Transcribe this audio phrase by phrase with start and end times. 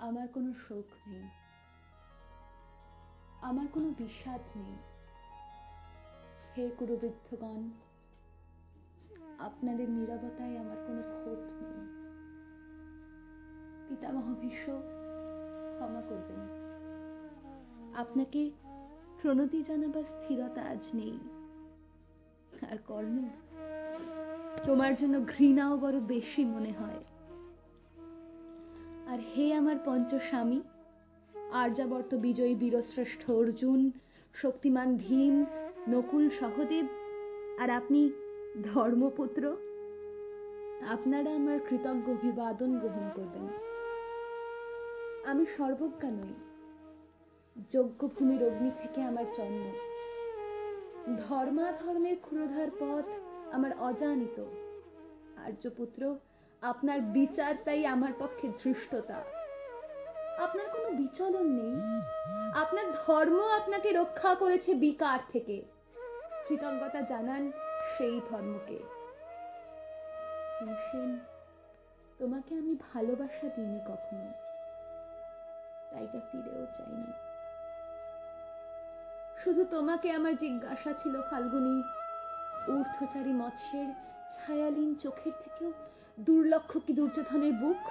[0.00, 1.28] আমার কোনো শোক নেই।
[3.42, 4.76] আমার কোনো বিষাদ নেই।
[6.58, 7.70] হে কুরুবৃদ্ধগণ,
[9.38, 11.86] আপনাদের নিরবতায় আমার কোনো ক্ষোভ নেই।
[13.88, 14.82] পিতামহ ভীষ্ম,
[15.74, 16.60] ক্ষমা করবেন।
[17.96, 18.50] আপনাকে
[19.22, 21.18] প্রণতি জানাবার স্থিরতা আজ নেই।
[22.72, 23.28] আর কর্ণ,
[24.64, 27.04] তোমার জন্য ঘৃণাও বড় বেশি মনে হয়।
[29.10, 30.60] আর হে আমার পঞ্চস্বামী,
[31.52, 33.90] আর্যাবর্ত বিজয়ী বীরশ্রেষ্ঠ অর্জুন,
[34.34, 35.46] শক্তিমান ভীম,
[35.88, 36.86] নকুল সহদেব,
[37.58, 38.10] আর আপনি
[38.62, 39.56] ধর্মপুত্র,
[40.88, 43.46] আপনারা আমার কৃতজ্ঞ অভিবাদন গ্রহণ করবেন।
[45.24, 46.34] আমি সর্বজ্ঞা নই,
[47.72, 49.64] যজ্ঞভূমির অগ্নি থেকে আমার জন্ম
[51.16, 53.04] ধর্মাধর্মের ক্ষুরধার পথ
[53.52, 54.38] আমার অজানিত।
[55.36, 56.16] আর্যপুত্র
[56.62, 59.24] আপনার বিচার তাই আমার পক্ষে ধৃষ্টতা।
[60.38, 61.74] আপনার কোনো বিচলন নেই।
[62.60, 65.62] আপনার ধর্ম আপনাকে রক্ষা করেছে বিকার থেকে।
[66.48, 67.52] কৃতজ্ঞতা জানান
[67.98, 68.78] সেই ধর্মকে।
[72.18, 74.30] তোমাকে আমি ভালোবাসা দিইনি কখনো।
[75.90, 77.12] তাই তা ফিরেও চাইনি।
[79.44, 81.82] শুধু তোমাকে আমার জিজ্ঞাসা ছিল, ফাল্গুনী।
[82.72, 83.86] ঊর্ধ্বচারী মৎস্যের
[84.30, 85.72] ছায়ালীন চোখের থেকেও
[86.20, 87.88] দুর্লক্ষ কি দুর্যোধনের বুক?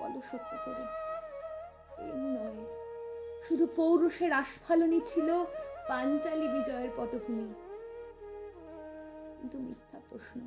[0.00, 0.82] বলো সত্য করে।
[2.04, 2.66] এম নয়।
[3.48, 5.44] শুধু পৌরুষের আস্ফালনই ছিল
[5.88, 7.54] পাঞ্চালী বিজয়ের পটভূমি।
[9.40, 10.40] কিন্তু মিথ্যা প্রশ্ন।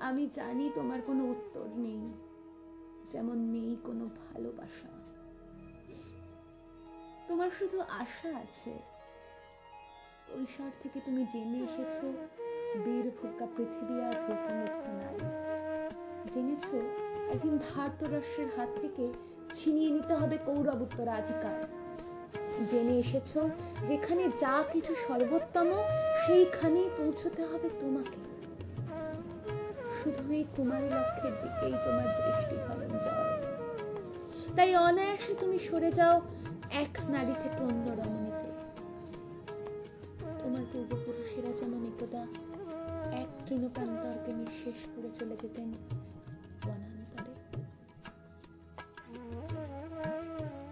[0.00, 2.12] আমি জানি তোমার কোনো উত্তর নেই,
[3.10, 4.88] যেমন নেই কোনো ভালোবাসা।
[7.28, 8.78] তোমার শুধু আশা আছে।
[10.34, 11.94] ঐশ্বর থেকে তুমি জেনে এসেছ
[12.74, 15.26] বীর ভোগ্যা পৃথিবী আর রূপমুগ্ধ নারী
[16.32, 16.66] জেনেছ,
[17.32, 19.04] একদিন ধার্তরাষ্ট্রের হাত থেকে
[19.54, 21.58] ছিনিয়ে নিতে হবে কৌরব উত্তরাধিকার।
[22.70, 23.30] জেনে এসেছ,
[23.86, 25.68] যেখানে যা কিছু সর্বোত্তম,
[26.26, 28.20] সেইখানেই পৌঁছতে হবে তোমাকে।
[29.98, 33.24] শুধু এই কুমারী লক্ষ্যের দিকেই তোমার দৃষ্টি ধনঞ্জয়
[34.56, 36.16] তাই অনায়াসে তুমি সরে যাও
[36.82, 38.48] এক নারী থেকে অন্য রমণীতে।
[40.42, 41.03] তোমার এক
[43.54, 45.68] তৃণপ্রান্তরকে নিঃশেষ করে চলে যেতেন
[46.64, 47.32] বনান্তরে।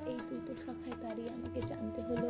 [0.06, 2.28] এই দুটো সভায় দাঁড়িয়ে আমাকে জানতে হলো,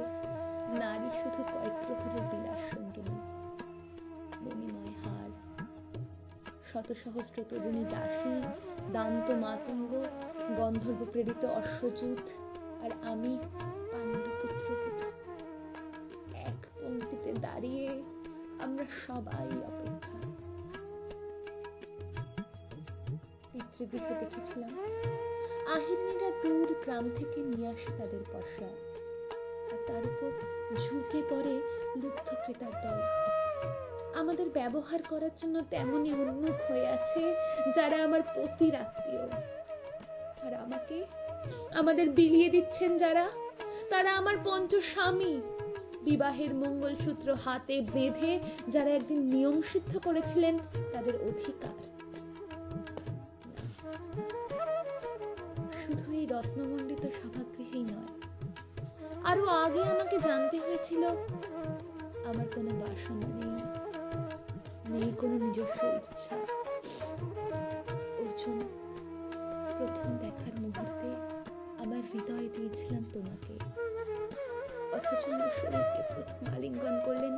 [0.78, 3.16] নারী শুধু কয়েক প্রহরের বিলাস সঙ্গিনী
[4.44, 5.30] মণিময় হার।
[6.72, 8.42] শত সহস্র তরুণী দাসী,
[8.92, 9.90] দান্ত মাতঙ্গ,
[10.56, 12.24] গন্ধর্ব প্রেরিত অশ্বযুত,
[12.84, 13.38] আর আমি
[13.92, 14.66] পাণ্ডুপুত্র
[16.34, 18.02] এক পঙ্ক্তিতে দাঁড়িয়ে
[18.62, 20.31] আমরা সবাই অপেক্ষা।
[23.92, 24.78] পিতৃগৃহে দেখেছিলাম।
[25.74, 28.68] আহিরিনীরা দূর গ্রাম থেকে নিয়ে আসে তাদের পশরা।
[29.72, 30.30] আর তার উপর
[30.76, 31.60] ঝুঁকে পড়ে
[32.02, 33.02] লুব্ধ ক্রেতার দল।
[34.20, 37.34] আমাদের ব্যবহার করার জন্য তেমনই উন্মুখ হয়ে আছে
[37.76, 39.22] যারা আমার পতির আত্মীয়।
[40.46, 41.04] আর আমাকে,
[41.74, 43.30] আমাদের বিলিয়ে দিচ্ছেন যারা।
[43.90, 45.40] তারা আমার পঞ্চস্বামী
[46.02, 50.58] বিবাহের মঙ্গলসূত্র হাতে বেঁধে যারা একদিন নিয়ম সিদ্ধ করেছিলেন,
[50.92, 52.01] তাদের অধিকার।
[56.22, 58.10] এই রত্নমণ্ডিত সভাগৃহেই নয়।
[59.24, 61.02] আরও আগে আমাকে জানতে হয়েছিল,
[62.24, 63.64] আমার কোনো বাসনা নেই।
[64.92, 66.36] নেই কোনো নিজস্ব ইচ্ছা।
[68.18, 68.60] অর্জুন,
[69.78, 71.08] প্রথম দেখার মুহূর্তে
[71.82, 73.54] আমার হৃদয় দিয়েছিলাম তোমাকে।
[74.92, 77.34] অথচ আমার শরীরকে প্রথম আলিঙ্গন করলেন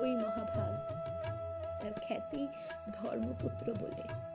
[0.00, 0.72] ওই মহাভাগ,
[1.82, 2.48] যার খ্যাতি
[2.94, 4.25] ধর্মপুত্র বলে।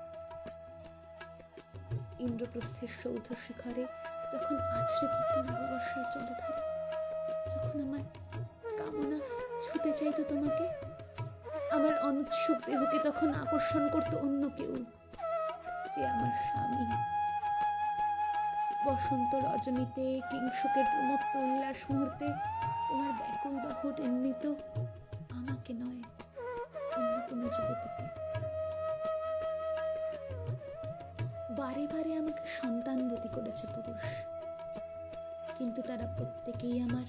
[2.27, 3.83] ইন্দ্রপ্রস্থের সৌধ শিখরে
[4.33, 6.61] যখন আছড়ে পড়ত নববর্ষের জলধারা
[7.51, 8.03] যখন আমার
[8.79, 9.17] কামনা
[9.65, 10.65] ছুতে চাইতো তোমাকে,
[11.71, 14.73] আমার অনুৎসুক দেহকে তখন আকর্ষণ করতো অন্য কেউ
[15.93, 16.85] যে আমার স্বামী।
[18.85, 22.27] বসন্ত রজনীতে কিংসুকের প্রমত্ত উল্লাস মুহূর্তে
[22.87, 24.43] তোমার ব্যাকুল বাহু টেন্নিত
[25.31, 26.01] আমাকে নয়।
[35.71, 37.07] কিন্তু তারা প্রত্যেকেই আমার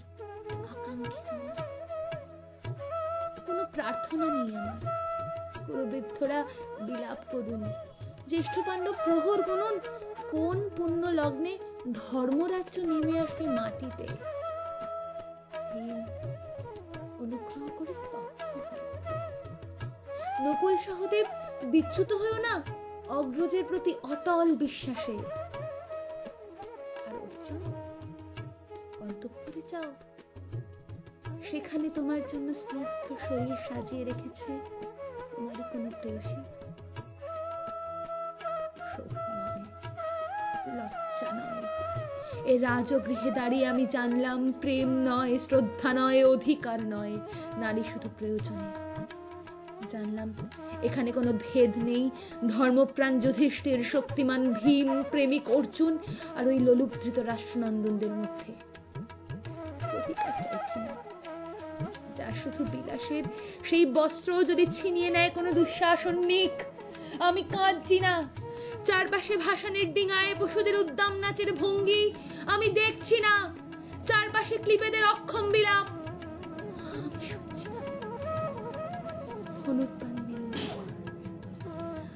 [3.47, 4.81] কোনো প্রার্থনা নেই আমার।
[5.67, 6.38] কুরবৃদ্ধরা
[6.87, 7.62] বিলাপ করুন।
[8.29, 9.76] জ্যেষ্ঠ পাণ্ডব প্রহর গুনুন
[10.31, 11.53] কোন পুণ্য লগ্নে
[11.93, 14.06] ধর্মরাজ্য নেমে আসবে মাটিতে?
[17.23, 17.94] অনুগ্রহ করে
[20.44, 21.26] নকুল সহদেব,
[21.73, 22.55] বিচ্যুত হয়েও না,
[23.19, 25.17] অগ্রজের প্রতি অটল বিশ্বাসে
[27.44, 27.81] নির্জন
[29.12, 29.91] অন্তঃপুরে যাও।
[31.50, 34.53] সেখানে তোমার জন্য স্নিগ্ধ শরীর সাজিয়ে রেখেছে
[35.37, 36.41] তোমারই কোনো প্রেয়সী
[40.79, 41.64] লজ্জা নয়।
[42.44, 47.15] এ রাজগৃহে দাঁড়িয়ে আমি জানলাম, প্রেম নয়, শ্রদ্ধা নয়, অধিকার নয়,
[47.56, 48.69] নারী শুধু প্রয়োজনে।
[49.93, 50.35] জানলাম,
[50.82, 52.11] এখানে কোনো ভেদ নেই।
[52.49, 55.99] ধর্মপ্রাণ যুধিষ্ঠির, শক্তিমান ভীম, প্রেমিক অর্জুন
[56.37, 58.72] আর ওই লোলুপধৃত রাষ্ট্রনন্দনদের মধ্যে।
[60.12, 60.94] প্রতিকার চাইছি না।
[62.17, 63.25] যা শুধু বিলাসের
[63.64, 66.56] সেই বস্ত্র যদি ছিনিয়ে নেয় কোনো দুঃশাসন নিক,
[67.29, 68.14] আমি কাঁদছি না।
[68.87, 72.03] চারপাশে ভাসানের ডিঙায় পশুদের উদ্দাম নাচের ভঙ্গি
[72.47, 73.35] আমি দেখছি না।
[74.06, 75.87] চারপাশে ক্লিপেদের অক্ষম বিলাপ।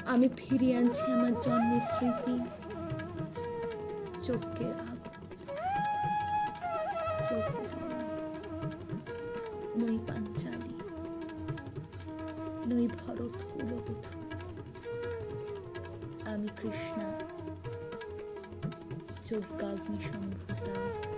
[0.07, 2.37] আমি ফিরিয়ে আনছি আমার জন্মের স্মৃতি।
[4.27, 4.77] চোখের
[7.29, 7.66] আগ
[16.55, 17.07] Krishna,
[19.29, 21.16] Durga Gnishambhuta.